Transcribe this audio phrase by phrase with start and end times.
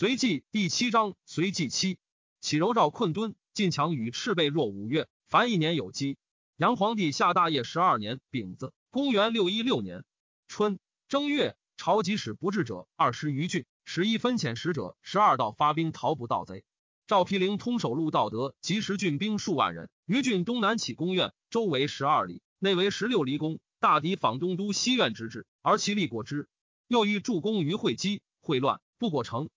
[0.00, 1.98] 随记第七章，随记七。
[2.40, 6.16] 启柔赵困敦，晋强与赤背若五月，凡一年有基。
[6.56, 10.04] 杨皇帝下大业十二年丙子，公元六一六年
[10.46, 16.62] 春正月，朝即使不至者二十余郡，使一分遣使者十二道发兵讨捕盗贼。
[17.08, 23.58] 赵丕陵通守路道德，及时郡兵数万人，于郡东南起宫苑，周围十二里，内为十六离宫。
[23.80, 26.48] 大敌仿东都西苑之制，而其力过之。
[26.86, 29.50] 又欲助攻于会稽，会乱不果成。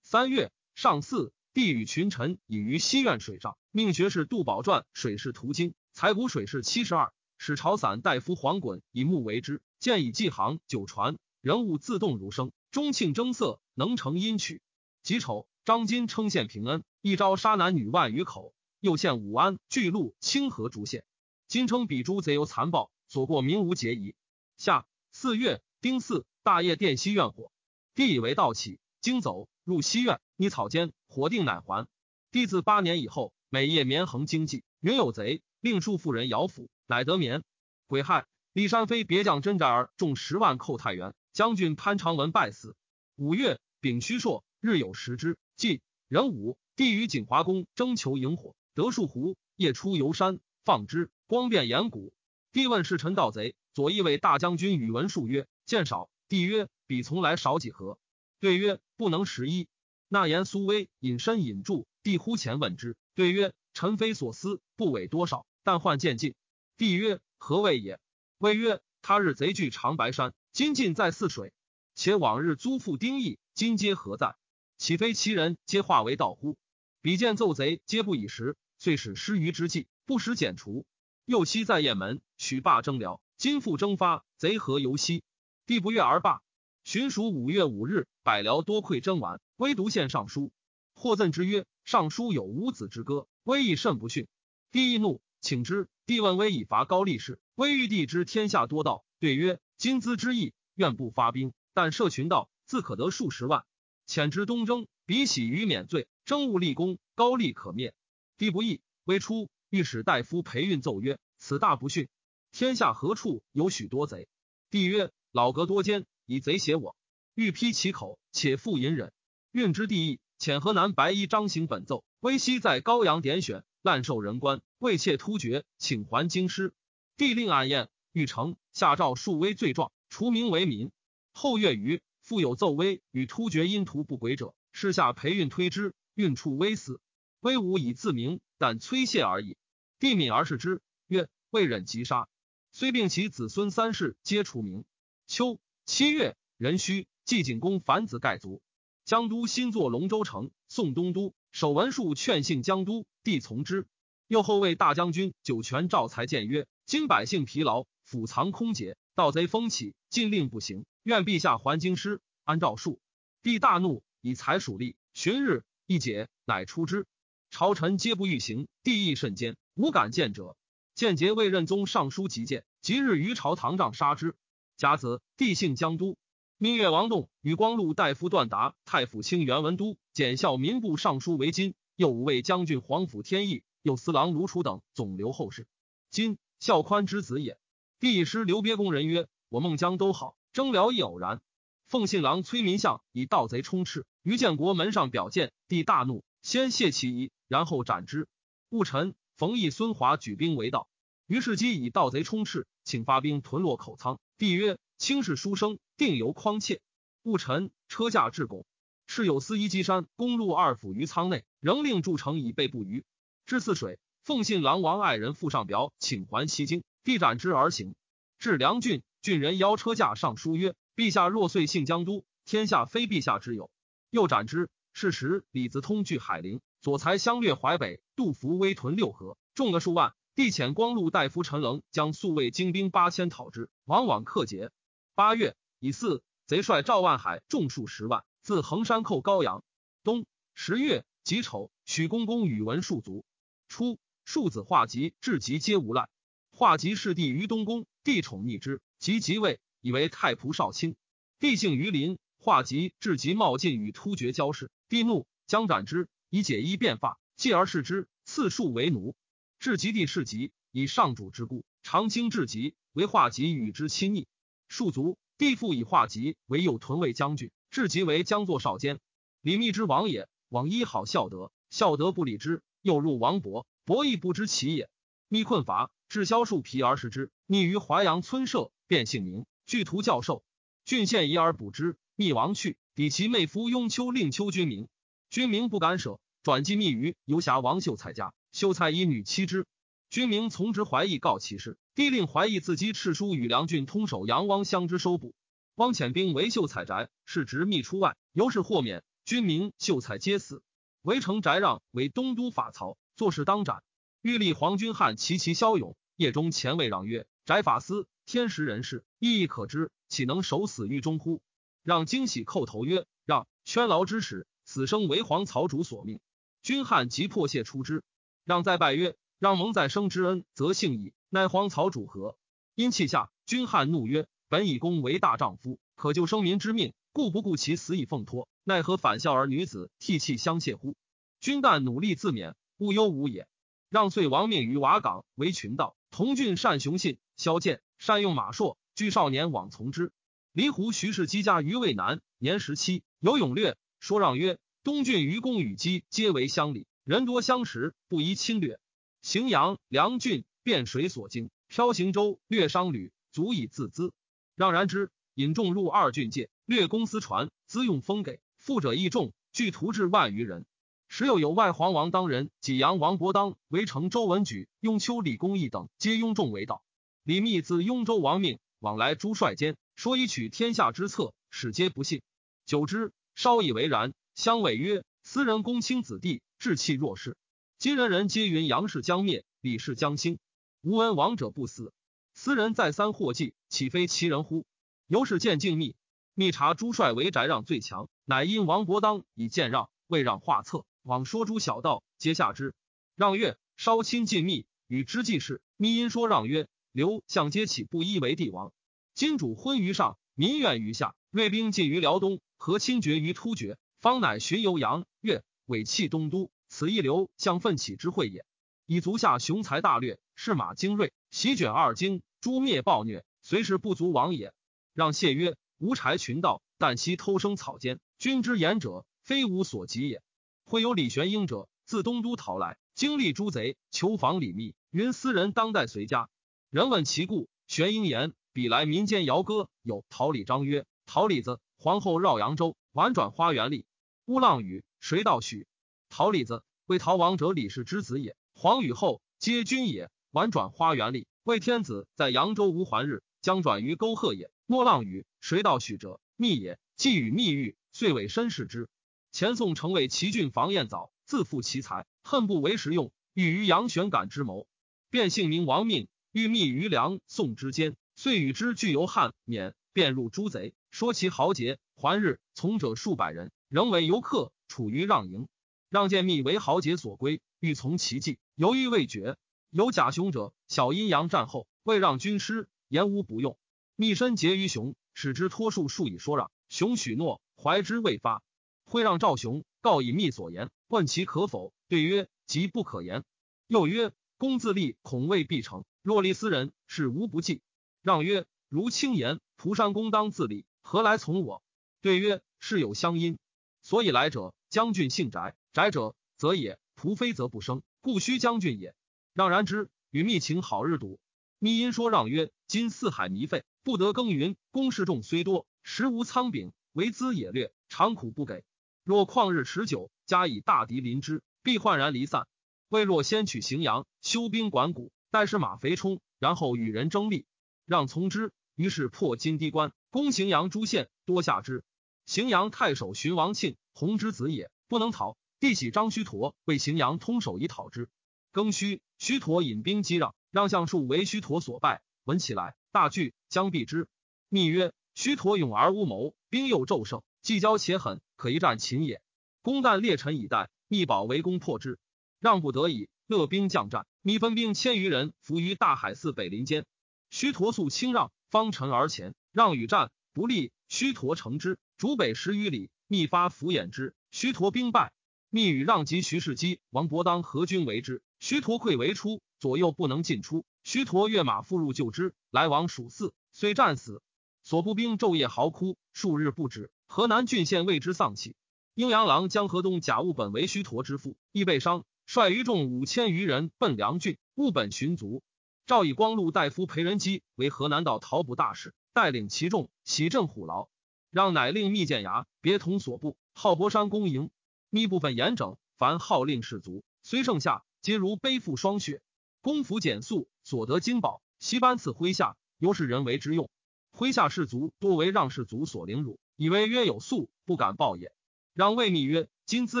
[0.10, 14.62] 三月上巳，帝与群臣已于西苑水上，命学士杜宝传水势图经，采谷水势七十二，使朝散大夫黄衮以木为之，建以纪行九传，人物自动如生，钟庆征色，能成音曲。
[15.02, 21.04] 己丑，张金称献平恩，一朝杀男女万余口，又献武安、巨鹿、清河诸县。
[21.48, 22.90] 今称比诸贼犹残暴。
[23.08, 24.14] 所过民无结疑。
[24.56, 27.52] 下四月丁巳，大业殿西院火，
[27.94, 31.86] 帝以为道起，经走入西院，拟草间，火定乃还。
[32.30, 37.44] 帝自八年以后，每夜绵横经济，云有贼，令数妇人摇抚，乃得眠。
[37.86, 42.76] 癸亥，李山飞别将真宅儿中十万寇太原，将军潘长文败死。
[43.16, 45.36] 五月丙戌朔，日有食之。
[45.54, 52.14] 即壬午，帝于景华宫征求萤火，得数湖，夜出游山，放之，光遍岩谷。
[52.52, 57.98] 帝问侍臣盗贼，左翼卫大将军宇文述曰：“见少。”帝曰：“彼从来少几何？”
[58.40, 59.68] 对曰：“不能十一。”
[60.08, 66.34] 那言苏威隐身隐住，帝呼前问之，对曰：“臣非所思，不韦多少，但患渐进。”
[66.78, 68.00] 帝曰：“何谓也？”
[68.38, 71.52] 谓曰：“他日贼据长白山，今尽在泗水，
[71.94, 74.36] 且往日租赋丁义，今皆何在？
[74.78, 76.56] 岂非其人皆化为道乎？
[77.00, 80.86] 比见奏贼，皆不以时，遂使失余之计，不时减除。”
[81.26, 85.22] 又期在雁门，许罢征辽，今复征发，贼何由西？
[85.66, 86.40] 帝不悦而罢。
[86.84, 90.52] 寻属五月五日，百僚多愧征完，微独献尚书。
[90.92, 94.28] 获赠之曰：“尚书有五子之歌，威亦甚不逊。”
[94.70, 95.88] 帝亦怒，请之。
[96.04, 103.64] 帝问威以伐高力士，威欲帝之天下多道，对曰：“今资之意，愿不发兵，但设群道，自可得数十万。
[104.06, 107.94] 遣之东征，彼喜于免罪，征务立功，高丽可灭。”
[108.36, 109.48] 帝不义，威出。
[109.70, 112.10] 御史大夫裴运奏曰：“此大不逊，
[112.52, 114.28] 天下何处有许多贼？”
[114.68, 116.94] 帝曰：“老阁多奸，以贼挟我，
[117.38, 119.12] 欲批其口，且复隐忍。”
[119.52, 126.74] 运之地义，遣河南白衣张行本奏，威西在高阳点选，滥受人官，为窃突厥，请还京师。
[127.16, 130.90] 帝令暗宴，欲成，下诏数威罪状，除名为民。
[131.32, 137.00] 后月余，复有奏威与突厥因图不轨者，事下培运推之，运处威死。
[137.38, 139.56] 威武以自明，但崔谢而已。
[140.00, 142.28] 帝敏而视之，曰：“未忍即杀。”
[142.72, 144.84] 虽并其子孙三世皆除名。
[145.28, 148.62] 秋七月，壬戌，季景公反子盖族。
[149.04, 153.86] 江都新作龙州城，宋东都守文术劝信江都，帝从之。
[154.28, 162.98] 又后为大将军酒泉赵才谏曰：“今百姓疲劳，府藏空竭，盗贼风起，禁令不行，愿陛下还京师，安诏书。”
[163.44, 167.06] 帝大怒，以财属吏，旬日一解，乃出之。
[167.50, 170.56] 朝臣皆不欲行，帝意甚坚，无敢见者。
[170.94, 174.34] 见节为任宗尚书急谏，即日于朝堂上杀之。
[174.78, 176.16] 甲子，帝幸江都。
[176.60, 185.68] 明月王栋与光禄大夫段达、太府卿袁文都、检校民部尚书韦金，又五位将军皇甫天意，右司郎卢楚等总留后事。
[186.10, 187.60] 今孝宽之子也。
[188.00, 191.40] 帝师刘别宫人曰：“我孟江都好，征辽亦偶然。”
[191.86, 196.24] 奉信郎崔民相以盗贼充斥于建国门上表见，帝大怒。
[196.42, 198.26] 先谢其仪，然后斩之。
[198.68, 200.88] 戊辰，冯异、孙华举兵为盗。
[201.28, 204.18] 于是基以盗贼充斥，请发兵屯落口仓。
[204.38, 206.80] 帝曰：“卿是书生，定由匡切。”
[207.22, 208.64] 戊辰，车驾至拱。
[209.06, 213.04] 是有司一击山公路二府于仓内，仍令筑城以备不虞。
[213.44, 216.84] 至泗水，奉信郎王爱人附上表，请还西京。
[217.04, 217.94] 帝斩之而行。
[218.38, 223.70] 至梁郡，郡人邀车驾上书曰：“陛下若遂幸江都，天下非陛下之有。”
[224.10, 224.68] 又斩之。
[224.92, 230.14] 是时，李子通据海陵，左才相略淮北，杜伏威屯六合，众了数万。
[230.34, 234.70] 帝遣光禄大夫陈棱将宿卫精兵八千讨之，往往克捷。
[235.14, 239.62] 八月乙巳，贼帅赵万海众数十万，自衡山寇高阳。
[240.02, 243.24] 冬十月己丑，许公公宇文述卒。
[243.68, 246.08] 初，庶子化吉至吉皆无赖。
[246.50, 250.96] 化吉是弟于东宫，帝宠逆之，即即位，以为太仆少卿。
[251.38, 252.18] 帝姓于林。
[252.40, 259.16] 化吉至吉冒进与突厥交氏，帝怒，将斩之，以解衣变发，继而视之，赐庶为奴。
[259.58, 264.28] 至吉帝是吉，以上主之故，长卿至吉，为化吉与之亲昵。
[264.68, 268.98] 庶卒，帝父以化吉为右屯卫将军，至吉为将作少监。
[269.40, 274.90] 李密之王也，往依好孝德，孝德不理之，又入王伯，伯亦不知其也。
[275.28, 277.30] 密困乏，至萧树皮而食之。
[277.46, 280.42] 匿于淮阳村舍，便姓名，具图教授。
[280.84, 281.96] 郡县疑而补之。
[282.16, 284.88] 密王去，抵其妹夫雍丘，令丘君明。
[285.30, 288.34] 君明不敢舍，转寄密于游侠王秀才家。
[288.50, 289.66] 秀才以女妻之。
[290.10, 295.34] 君明从之怀疑告其事，帝令怀疑自击敕书与梁郡通守杨汪相之收捕。
[295.74, 299.02] 汪遣兵围秀才宅，是执密出外，由是豁免。
[299.24, 300.62] 君明、秀才皆死。
[301.02, 303.82] 围城翟让为东都法曹，做事当斩。
[304.22, 305.96] 欲立黄君汉，其其骁勇。
[306.14, 311.42] 夜中前卫让曰：“翟法司天时人事，意义可知，岂能守死狱中乎？”
[311.82, 316.20] 让惊喜叩头曰：“让圈牢之使，死生为皇曹主所命。”
[316.62, 318.04] 君汉即破谢出之。
[318.44, 319.16] 让再拜曰。
[319.40, 321.12] 让蒙再生之恩，则幸矣。
[321.30, 322.38] 乃皇曹主和？
[322.74, 323.30] 因泣下。
[323.44, 328.48] 君汉怒曰：“本以公为大丈夫，可救生民之命，故不顾其死以奉托。
[328.64, 330.96] 奈何反孝而女子涕泣相谢乎？
[331.40, 333.46] 君但努力自勉，勿忧无也。”
[333.88, 335.96] 让遂亡命于瓦岗，为群盗。
[336.10, 340.12] 同郡善雄信，萧剑善用马槊，居少年往从之。
[340.52, 343.76] 离湖徐氏姬家于渭南，年十七，有勇略。
[343.98, 348.78] 说让曰：“东郡于公与姬皆为乡里，人多相识，不宜侵略。”
[349.24, 354.12] 荥阳、梁郡汴水所经，飘行舟，略商旅，足以自资。
[354.54, 360.66] 让然之，引众入二郡界，略公私船，资用封给，富者益众，具徒至万余人。
[361.08, 366.82] 时又有外黄王当人、济阳王伯当围城，周文举、雍丘李公义等皆拥众为道。
[367.22, 372.20] 李密自雍州王命，往来诸帅间，说以取天下之策，使皆不信。
[372.66, 374.12] 久之，稍以为然。
[374.34, 377.38] 相委曰：“私人公卿子弟，志气弱势。”
[377.78, 380.38] 今人人皆云杨氏将灭，李氏将兴，
[380.82, 381.92] 吾闻王者不死。
[382.34, 384.64] 斯人再三获计，岂非其人乎？
[385.08, 385.96] 由是见静密，
[386.34, 392.76] 密察诸帅为翟让最强，乃因王伯当以见让，未让画策，往说诸小道，皆下之。
[393.16, 395.60] 让曰：稍亲近密，与之计事。
[395.76, 398.72] 密因说让曰：刘相皆起不依为帝王，
[399.14, 406.52] 今主昏于上，民怨于下，锐兵进于辽东，和亲决于突厥，方乃巡游阳越，委弃东都。
[406.68, 408.44] 此一流向奋起之会也，
[408.90, 414.54] 以足下雄才大略，士马精锐，席卷二京，诛灭暴虐，随时不足往也。
[414.94, 420.22] 让谢曰：无柴群盗，但悉偷生草间，君之言者，非吾所及也。
[420.64, 426.30] 会有李玄英者，自东都逃来，经历诸贼，求访李密，云斯人当代随家。
[426.70, 433.84] 人问其故，玄英言：彼来民间谣歌，有桃李章曰：桃李子，皇后绕扬州，婉转花园里。
[434.24, 435.66] 乌浪语，谁道许？
[436.08, 438.34] 桃李子为逃亡者李氏之子也。
[438.60, 440.10] 黄与后皆君也。
[440.32, 444.50] 婉转花园里，为天子在扬州无还日，将转于沟壑也。
[444.66, 446.18] 莫浪语，谁道许者？
[446.34, 446.80] 密也。
[446.96, 448.88] 既与密遇，遂委身视之。
[449.30, 454.66] 前宋成为齐郡房彦早，自负其才，恨不为时用，欲于杨玄感之谋，
[455.08, 461.78] 便姓名亡命，欲密于梁宋之间，遂与之俱游汉免，便入诸贼，说其豪杰。
[461.94, 465.46] 还日，从者数百人，仍为游客，处于让营。
[465.90, 469.36] 让见密为豪杰所归，欲从其计，犹豫未决。
[469.70, 473.56] 有假雄者，小阴阳战后，未让军师，言无不用。
[473.94, 476.50] 密身结于雄，使之托数数以说让。
[476.68, 478.42] 雄许诺，怀之未发。
[478.84, 483.22] 会让赵雄告以密所言，问其可否，对曰：即不可言。
[483.68, 485.84] 又曰：公自立，恐未必成。
[486.02, 487.62] 若立私人，是无不计。
[488.02, 491.62] 让曰：如轻言，蒲山公当自立，何来从我？
[492.00, 493.38] 对曰：事有相因，
[493.82, 495.54] 所以来者，将军姓翟。
[495.72, 498.94] 翟者，则也；蒲非则不生，故须将军也。
[499.34, 501.20] 让然之，与密请好日赌。
[501.58, 508.64] 密因说让曰：今四海弥废，不得耕耘，公事众虽多，实无仓柄，为资也略，长苦不给。
[509.04, 512.46] 若旷日持久，加以大敌临之，必焕然离散。
[512.88, 517.44] 未若先取荥阳，修兵管谷，待使马肥冲，然后与人争利。
[517.84, 521.84] 让从之，于是破金堤关，攻荥阳诸县，多下之。
[522.26, 525.36] 荥阳太守荀王庆，弘之子也，不能逃。
[525.60, 528.08] 帝喜张须陀为荥阳通守以讨之。
[528.52, 532.00] 庚戌，须陀引兵击让，让相术为须陀所败。
[532.24, 534.06] 闻起来，大惧，将避之。
[534.48, 539.20] 密曰：须陀勇而无谋，兵又骤盛，计交且狠，可一战擒也。
[539.62, 541.98] 公旦列臣以待，密保围攻破之。
[542.38, 544.06] 让不得已，勒兵将战。
[544.22, 546.86] 密分兵千余人伏于大海寺北林间。
[547.30, 550.70] 须陀素轻让，方陈而前，让与战不利。
[550.88, 554.14] 须陀乘之，逐北十余里，密发伏掩之。
[554.30, 555.12] 须陀兵败。
[555.50, 560.66] 密与让及徐世基、王伯当合军为之，须陀溃为出，左右不能进出。
[560.84, 564.20] 须陀跃马复入救之，来往数次，虽战死，
[564.62, 566.90] 所部兵昼夜嚎哭，数日不止。
[567.06, 568.56] 河南郡县为之丧气。
[568.94, 575.42] 阴阳郎江河东贾务本为须陀之父，亦被伤，率余众五千余人奔梁郡，务本寻族。
[575.86, 580.88] 赵以光禄大夫裴仁基为河南道讨捕大使，带领其众喜镇虎牢，
[581.30, 584.50] 让乃令密建牙别同所部，号博山公营。
[584.90, 589.22] 密部分严整，凡号令士卒，虽盛夏，皆如背负霜雪。
[589.60, 593.68] 公服简素，所得金宝，悉班赐麾下，由是人为之用。
[594.16, 598.32] 麾下士卒多为让士卒所凌辱，以为曰有素，不敢报也。
[598.72, 600.00] 让谓密曰：今资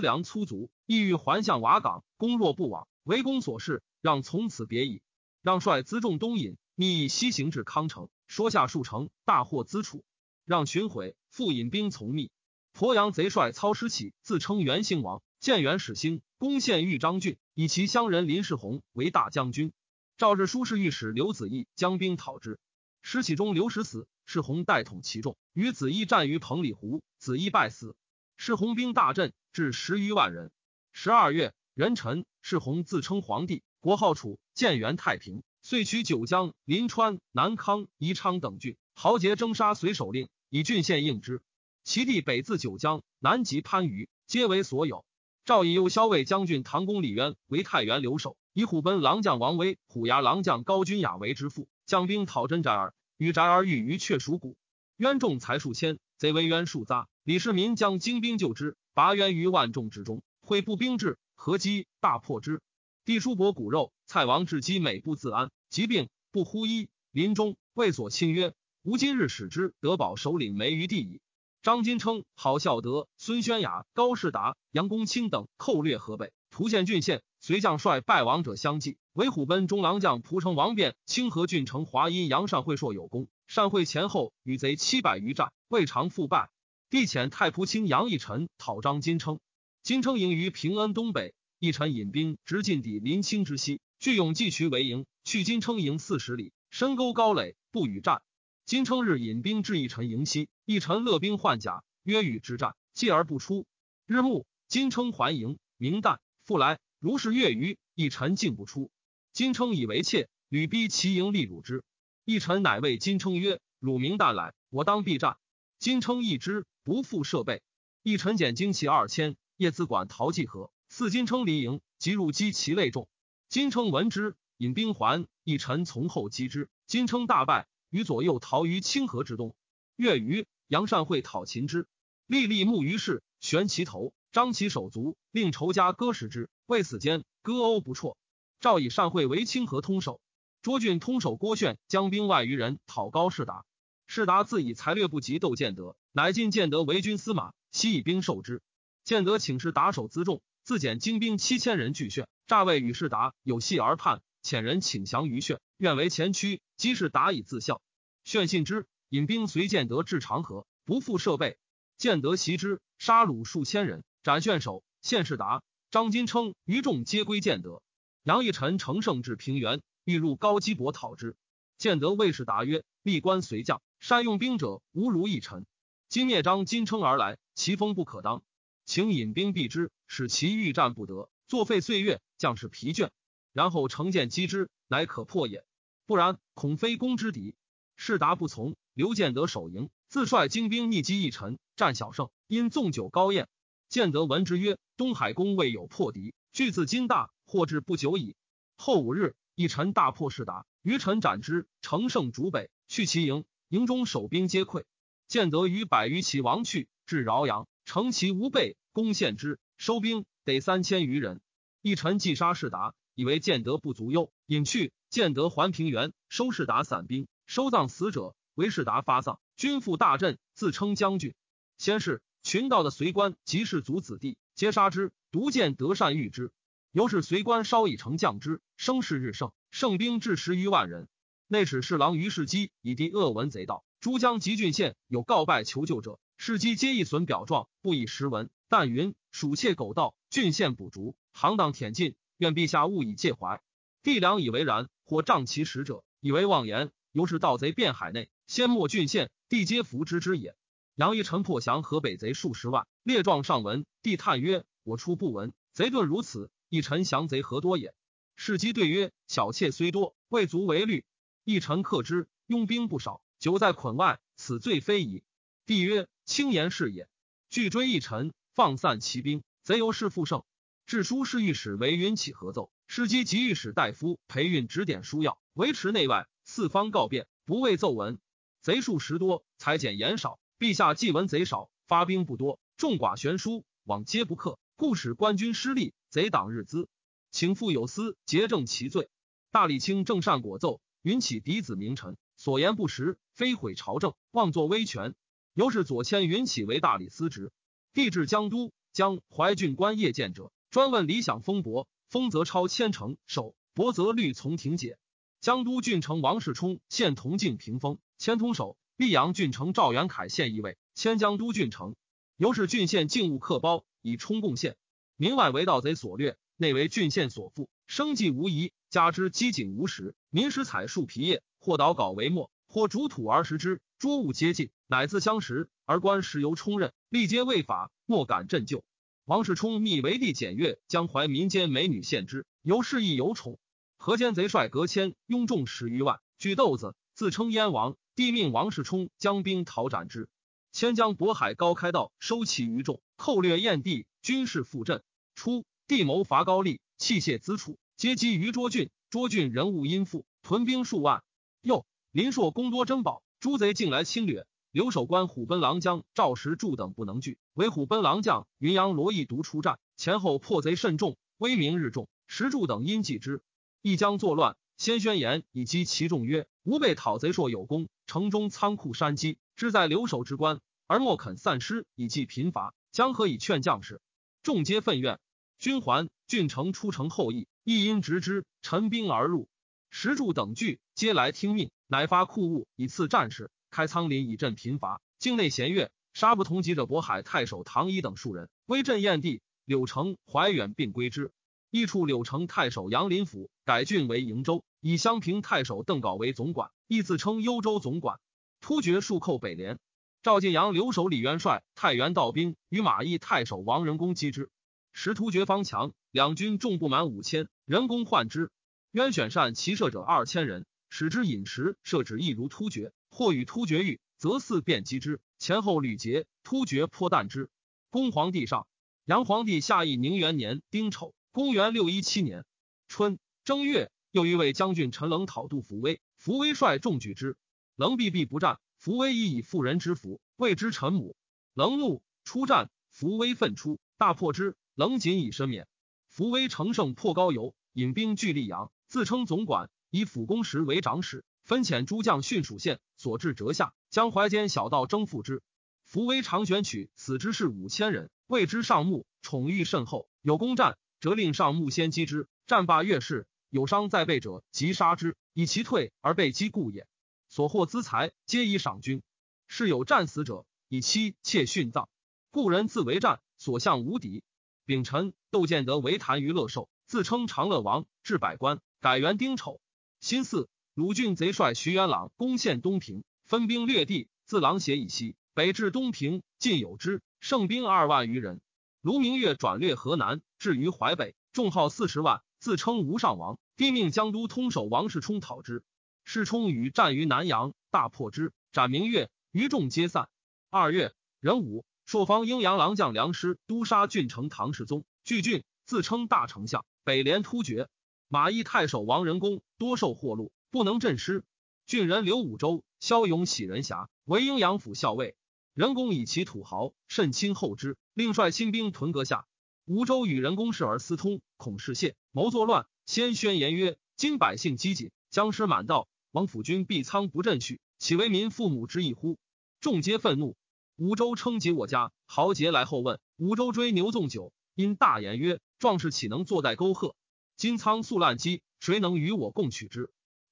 [0.00, 5.02] 粮粗足，意欲还向瓦岗，公若不往，为公所事，让从此别矣。
[5.42, 10.02] 让率辎重东引，密以西行至康城，说下数城，大获资处。
[10.46, 12.30] 让寻毁，复引兵从密。
[12.78, 19.72] 鄱阳贼帅操师起，自称元兴王，建元始兴，攻陷豫章郡，以其乡人林世宏为大将军。
[20.16, 22.60] 赵日书侍御史刘子义将兵讨之，
[23.02, 27.96] 师起中刘石死，世宏代统其众，与子义战于彭里湖，子义败死。
[28.36, 30.52] 世宏兵大振，至十余万人。
[30.92, 41.42] 十二月，壬辰，世宏自称皇帝，国号楚，建元太平，遂取九江、临川、南康、宜昌等郡，豪杰征杀随首令，以郡县应之。
[41.88, 45.06] 其地北自九江，南及番禺，皆为所有。
[45.46, 54.54] 赵以右骁卫将军唐公李渊为太原留守，以虎贲郎将王威、虎牙郎将高君雅为之父，将兵讨真宅儿，与宅儿遇于雀蜀谷。
[54.98, 57.06] 渊众才数千，贼为渊数匝。
[57.24, 62.60] 李世民将精兵救之，拔渊于万众之中，会步兵至，合击大破之。
[63.06, 66.90] 帝叔伯骨肉，蔡王至基美不自安，疾病不呼医。
[67.12, 68.52] 临终谓所亲曰
[68.84, 71.22] ：“吾今日使之得保首领梅于地矣。”
[71.68, 78.96] 张金称、郝孝德、孙宣雅、高士达、杨公卿等寇掠河北，蒲县郡县，随将帅败亡者相继。
[79.12, 86.48] 为虎贲中郎将蒲城王辩、清河郡城华阴杨善会硕有功，善会前后与贼七百余战，未尝复败。
[86.88, 89.38] 帝遣太仆卿杨义臣讨张金称，
[89.82, 98.22] 金称营于平恩东北，义臣引兵直进抵临清之西，据永济渠为营，去金称营四十里，深沟高垒，不与战。
[98.68, 103.64] 金称日引兵至一臣营西，一臣勒兵换甲，约与之战，继而不出。
[104.04, 108.90] 日暮，金称还营，明旦复来，如是月余，一臣竟不出。
[109.32, 111.82] 金称以为怯，屡逼其营，力辱之。
[112.26, 115.38] 一臣乃谓金称曰：“汝明旦来，我当必战。”
[115.80, 117.62] 金称一之，不复设备。
[118.02, 123.08] 一臣减精骑二千，夜自管陶济河，四金称离营，即入击其类众。
[123.48, 127.66] 金称闻之，引兵还，一臣从后击之，金称大败。
[127.90, 129.54] 与左右逃于清河之东，
[129.96, 131.86] 月余，杨善会讨秦之，
[132.26, 136.50] 立立木于市，悬其头，张其手足，令仇家割食之。
[136.66, 138.16] 未死间，割殴不辍。
[138.60, 140.20] 赵以善会为清河通守，
[140.62, 143.64] 涿郡通守郭炫将兵万余人讨高士达，
[144.06, 148.60] 士达自以才略不及窦建德，乃进建德为军司马，悉以兵受之。
[149.02, 154.20] 建德请示打手辎重，自减精兵七千人拒炫，诈谓与士达有隙而叛。
[154.42, 156.60] 遣人请降于炫，愿为前驱。
[156.76, 157.82] 即是达以自效。
[158.24, 161.58] 炫信之，引兵随建德至长河，不复设备。
[161.96, 164.84] 建德袭之，杀虏数千人，斩炫首。
[165.02, 167.82] 献士达、张金称余众皆归建德。
[168.22, 171.36] 杨义臣乘胜至平原，欲入高基伯讨之。
[171.78, 175.66] 建德谓士达曰：“立官随将，善用兵者，无如义臣。
[176.08, 178.42] 今灭张金称而来，其风不可当，
[178.84, 183.10] 请引兵避之，使其欲战不得，作废岁月，将士疲倦。”
[183.58, 185.64] 然后乘剑击之，乃可破也。
[186.06, 187.56] 不然，恐非攻之敌。
[187.96, 192.30] 士达不从，刘建德守营，自率精兵逆击一臣，战小胜。
[192.46, 193.48] 因纵酒高宴，
[193.88, 198.36] 建德闻之曰：“东海公未有破敌，惧自今大，或至不久矣。”
[198.78, 203.44] 后五日，一臣大破士达，余臣斩之，乘胜逐北，去其营。
[203.70, 204.84] 营中守兵皆溃。
[205.26, 211.40] 建德于百余骑亡去，至饶阳，乘其无备，攻陷之，收兵得三千余人。
[211.82, 212.94] 一臣既杀士达。
[213.18, 214.92] 以为建德不足忧，引去。
[215.10, 218.36] 建德还平原，收士达散兵，收葬死者。
[218.54, 221.34] 为士达发丧，军复大振，自称将军。
[221.78, 225.10] 先是，群盗的随官及士族子弟，皆杀之。
[225.32, 226.52] 独见德善遇之，
[226.92, 231.08] 由是随官稍以成将之，声势日盛，胜兵至十余万人。
[231.48, 238.48] 内史侍郎于世基以敌恶闻贼道，珠江及郡县有告败求救者，世基皆一损表状，不以实文。
[238.68, 242.14] 但云鼠窃狗盗，郡县捕逐，行当舔尽。
[242.38, 243.60] 愿陛下勿以介怀。
[244.02, 246.90] 帝良以为然，或仗其使者，以为妄言。
[247.12, 250.56] 由是盗贼遍海内，先没郡县，帝皆服之之也。
[250.94, 253.84] 杨一臣破降河北贼数十万，列状上闻。
[254.02, 256.50] 帝叹曰：“我初不闻，贼遁如此。
[256.68, 257.94] 一臣降贼何多也？”
[258.36, 261.04] 士机对曰：“小妾虽多，未足为虑。
[261.44, 265.24] 一臣克之，拥兵不少，久在捆外，此罪非矣。”
[265.66, 267.08] 帝曰：“轻言是也。
[267.50, 270.44] 拒追一臣，放散骑兵，贼由是复盛。
[270.88, 278.18] 致书侍御史为云起合奏，师机及御史大夫裴运指点书要，维持内外，四方告变，不畏奏闻。
[278.62, 280.40] 贼数十多，裁减言少。
[280.58, 286.88] 陛下既闻贼少，发兵不多，众寡悬殊，往皆不克，故使官军失利，贼党日滋。
[287.30, 289.10] 请复有司结正其罪。
[289.50, 295.14] 大理卿正善果奏，云起嫡子名臣，所言不实，非毁朝政，妄作威权。
[295.52, 297.52] 由是左迁云起为大理司职。
[297.92, 304.96] 帝至江都，将怀郡官业见者，专问理想封伯，封则超千城守，伯则律从庭解。
[305.40, 311.96] 江都郡丞王世充现同敬平封，迁通守；溧阳郡丞赵元凯现一位，迁江都郡丞。
[312.36, 314.76] 由是郡县境务客包，以充贡献。
[315.16, 318.70] 民外为盗贼所掠，内为郡县所负，生计无疑。
[318.88, 325.68] 加之饥馑无食，民食采树皮叶，或捣稿为末，或煮土而食之，诸物皆尽，乃自相食。
[325.86, 328.84] 而官时由充任，历皆未法，莫敢振就。
[329.28, 333.58] 王世充密为帝检阅，江淮民间美女献之，由是亦有宠。
[333.98, 337.98] 河间贼帅隔迁拥众十余万，举豆子，自称燕王。
[338.14, 340.30] 帝命王世充将兵讨斩之。
[340.72, 345.02] 迁将渤海高开道，收其余众，寇掠燕地，军事复振。
[345.34, 348.88] 初，帝谋伐高丽，器械资储皆积于涿郡。
[349.10, 351.22] 涿郡人物殷富，屯兵数万。
[351.60, 354.46] 又林朔攻多珍宝，诸贼竟来侵略。
[354.70, 362.08] 留守官虎贲郎将赵石柱等不能拒，为虎贲郎将云阳罗毅独出战，前后破贼甚众，威名日重。
[362.26, 363.42] 石柱等因忌之，
[363.80, 374.02] 一将作乱，先宣言以击其众曰：“吾辈讨贼硕有功，城中仓库山积，志在留守之官，而莫肯散失以济贫乏，将何以劝将士？”
[374.42, 375.18] 众皆愤怨。
[375.58, 379.48] 军还，郡城出城后议，亦因直之，陈兵而入。
[379.90, 383.50] 石柱等惧，皆来听命，乃发库物以赐战士。
[383.70, 389.42] 开仓林以镇贫乏，境内咸悦，杀不同级者渤海太守唐一等数人，威震燕地。
[389.64, 391.30] 柳城、怀远并归之。
[391.70, 398.18] 一处柳城太守杨林甫改郡为瀛州，以襄平太守邓镐为总管，亦自称幽州总管。
[398.62, 399.78] 突厥数寇北连，
[400.22, 404.48] 赵晋阳留守李元帅太原道兵与马邑太守王仁公击之，
[404.94, 408.50] 时突厥方强，两军众不满五千，仁公患之。
[408.92, 412.90] 渊选善骑射者二千人，使之饮食射止亦如突厥。
[413.18, 417.50] 或与突厥遇，则四便击之，前后屡捷，突厥颇惮之。
[417.90, 418.68] 公皇帝上，
[419.06, 422.44] 杨皇帝下邑宁元年丁丑，公元六一七年
[422.86, 427.36] 春正月，又一位将军陈冷讨杜伏威，伏威率众举之，
[427.74, 431.16] 冷避避不战，伏威亦以妇人之服，谓之陈母。
[431.54, 435.66] 冷怒，出战，伏威奋出，大破之，冷仅以身免。
[436.06, 441.24] 伏威乘胜破高邮，引兵据溧阳，自称总管，以辅公时为长史。
[441.48, 445.42] 分遣诸将训属县，所至折下，将淮间小道征复之。
[445.82, 450.10] 伏威常选取死之士五千人，谓之上木，宠遇甚厚。
[450.20, 452.28] 有攻战，则令上木先击之。
[452.46, 456.86] 战罢越士，有伤在背者，即杀之，以其退而被击故也。
[457.30, 459.02] 所获资财，皆以赏军。
[459.46, 461.88] 是有战死者，以妻妾殉葬。
[462.30, 464.22] 故人自为战，所向无敌。
[464.66, 469.62] 丙辰，窦建德为谈于乐寿，自称长乐王，至百官，改元丁丑。
[470.00, 470.46] 辛巳。
[470.78, 478.40] 鲁郡贼帅徐元朗攻陷东平，分兵略地，自狼斜以西北至东平，尽有之，胜兵二万余人。
[478.80, 483.40] 卢明月转略河南，至于淮北，众号四十万，自称吴上王。
[483.56, 485.64] 帝命江都通守王世充讨之，
[486.04, 490.08] 世充与战于南阳，大破之，斩明月，余众皆散。
[490.48, 497.68] 二月壬午，朔方阴阳郎将梁师督杀郡城唐世宗，据郡，自称大丞相，北连突厥。
[498.06, 500.30] 马邑太守王仁公多受贿赂。
[500.50, 501.24] 不能镇师，
[501.66, 505.14] 郡人刘武周骁勇喜人侠，为阴阳府校尉。
[505.52, 509.26] 仁公以其土豪，甚亲厚之，令率亲兵屯阁下。
[509.66, 512.66] 吴周与仁公事而私通，恐事泄，谋作乱。
[512.86, 519.18] 先宣言曰：“今百姓饥馑，僵尸满道，王府君必仓不振续，岂为民父母之意乎？”
[519.60, 520.34] 众皆愤怒。
[520.76, 526.96] 吴周称及我家豪杰来后问，吴周追牛纵酒，因大言曰：“壮士岂能坐待沟壑？
[527.36, 529.90] 今仓粟烂饥，谁能与我共取之？”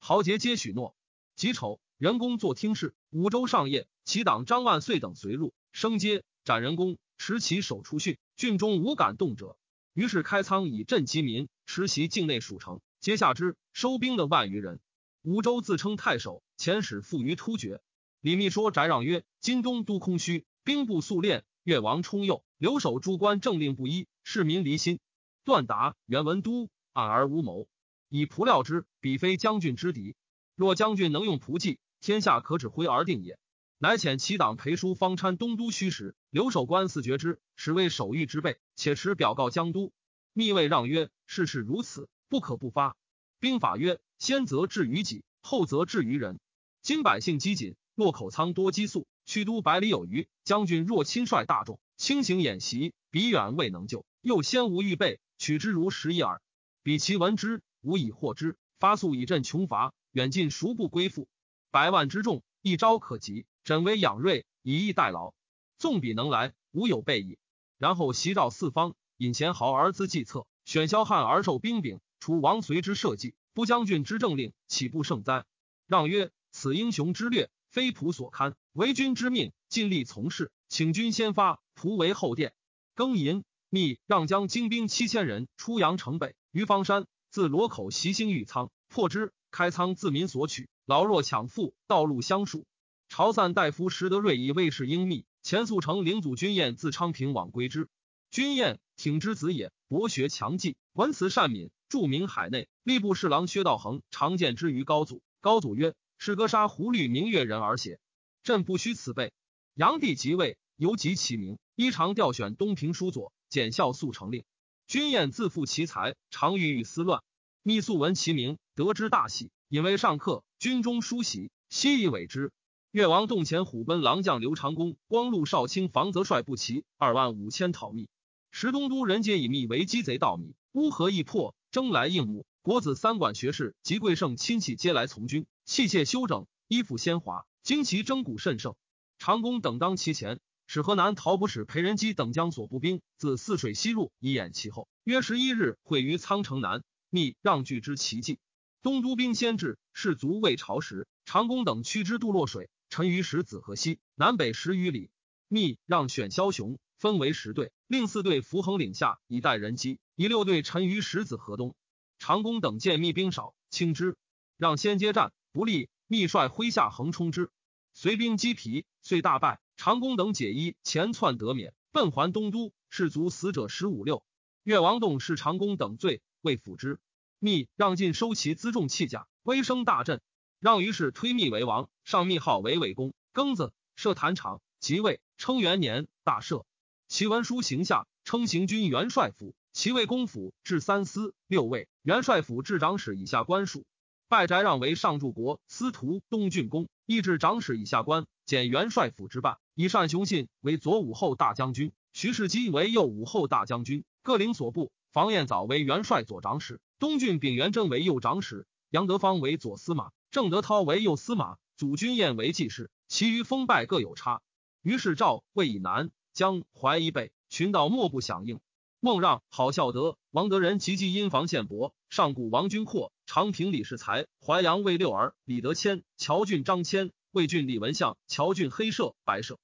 [0.08, 0.94] 豪杰皆许诺。
[1.34, 2.94] 己丑，人工作听事。
[3.10, 8.16] 五州上夜，其党张万岁等随入，升阶斩人工，持其手出训。
[8.36, 9.58] 郡中无敢动者。
[9.94, 13.56] 于是开仓以赈其民，持袭境内属城，皆下之。
[13.72, 14.78] 收兵的万余人。
[15.22, 17.80] 五州自称太守，遣使附于突厥。
[18.20, 25.00] 李密说翟让曰：“今东都空虚，兵部速练，越王冲右，留守诸官政令不一，市民离心。
[25.42, 27.66] 段达、元文都暗而无谋。”
[28.08, 30.14] 以仆料之，彼非将军之敌。
[30.54, 33.38] 若将军能用仆计，天下可指挥而定也。
[33.78, 39.92] 乃遣其党裴叔方参东都虚实，留守官四绝之，实为守御之备，且持表告江都。
[40.32, 42.96] 密谓让曰：事事如此，不可不发。
[43.38, 46.38] 兵法曰：先则至于己，后则至于人。
[46.80, 50.26] 今百姓饥馑，洛口仓多积粟，去都百里有余。
[50.44, 56.40] 将军若亲率大众，轻行演习，彼远未能救，又先无预备，取之如食一耳。
[56.82, 61.28] 彼其闻之，无以获之，发粟以振穷乏，远近孰不归附？
[61.70, 63.46] 百万之众，一朝可及。
[63.62, 65.34] 枕为养锐，以逸待劳。
[65.78, 67.38] 纵彼能来，无有备矣。
[67.78, 75.44] 然后袭召四方，引贤豪而资计策，选骁悍而受兵柄，除王随之社稷，不将军之政令，岂不胜哉？
[75.86, 78.56] 让曰：此英雄之略，非仆所堪。
[78.72, 82.52] 为君之命，尽力从事，请君先发，仆为后殿。
[82.96, 92.64] 庚寅，密让将精兵七千人出阳城北，于方山自罗口袭兴玉仓，破之，开仓自民所取，老弱抢富，道路相属。
[93.10, 97.90] 朝散大夫石德瑞以卫士英密，前速成领祖君彦自昌平往归之。
[98.30, 102.68] 君彦挺之子也，博学强记，文辞善敏，著名海内。
[102.86, 105.20] 吏部侍郎薛道衡常见之于高祖。
[105.42, 108.00] 高祖曰：“是歌杀胡律明月人而写，
[108.44, 109.34] 朕不虚此辈。”
[109.76, 114.42] 炀帝即位，犹及其名，依常调选东平书左，检校速成令。
[114.86, 117.24] 君彦自负其才，常郁郁思乱。
[117.64, 120.44] 密素闻其名，得之大喜，引为上客。
[120.60, 122.52] 军中书喜，悉以委之。
[122.92, 128.08] 越王洞前虎贲郎将刘长恭、光禄少卿房则率不齐二万五千讨密，
[128.52, 132.46] 石东都人皆以密为鸡贼盗密，乌合易破，争来应募。
[132.62, 138.76] 国子三管学士及贵盛亲戚皆来从军，器械修整，衣服鲜华，旌旗征鼓甚盛。
[139.18, 144.88] 长恭等当其前，使河南陶不使裴仁基等将所部兵自泗水西入，以掩其后。
[145.04, 148.38] 约十一日，会于苍城南，密让据之奇迹。
[148.82, 152.68] 东都兵先至，士卒未朝时，长弓等驱之渡洛水。
[152.88, 155.10] 沉于石子河西南北十余里，
[155.48, 161.74] 密让选枭雄，分为十队，令四队伏横岭下以待人机，以六队沉于石子河东。
[162.18, 164.16] 长弓等见密兵少，轻之，
[164.56, 165.88] 让先接战，不利。
[166.08, 167.50] 密率麾下横冲之，
[167.92, 169.58] 随兵击疲，遂大败。
[169.76, 172.72] 长弓等解衣，前窜得免，奔还东都。
[172.88, 174.24] 士卒死者十五六。
[174.62, 176.98] 越王洞视长弓等罪，未抚之。
[177.38, 180.20] 密让尽收其辎重器甲，威声大振。
[180.60, 183.12] 让于是推密为王，上密号为魏公。
[183.34, 186.64] 庚子，设坛场，即位，称元年，大赦。
[187.06, 189.54] 其文书行下，称行军元帅府。
[189.72, 193.84] 其魏公府至三司六尉，元帅府至长史以下官属。
[194.28, 199.58] 拜翟让为上柱国司徒东郡公，亦至长史以下官，减元帅府之半。
[199.78, 204.90] 以单雄信为左武后大将军，徐世基为右武后大将军，各领所部。
[205.12, 210.12] 房彦藻为元帅左长史，东郡丙元贞为右长史，杨德芳为左司马。
[210.30, 214.40] 郑德涛为右司马，祖君彦为记事，其余封拜各有差。
[214.80, 218.60] 于是赵魏以南江淮以北，群盗莫不响应。
[218.98, 229.58] 孟让、郝孝德、王德仁及济因房献伯，上古王君阔、长平李世才、淮阳魏六儿、李德谦、乔郡张谦、魏郡李文相、乔郡黑社、白社、